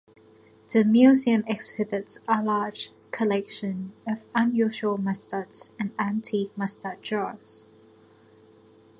The 0.73 0.83
museum 0.83 1.43
exhibits 1.45 2.21
a 2.27 2.43
large 2.43 2.89
collection 3.11 3.93
of 4.07 4.25
unusual 4.33 4.97
mustards 4.97 5.73
and 5.79 5.91
antique 5.99 6.57
mustard 6.57 7.03
jars. 7.03 7.71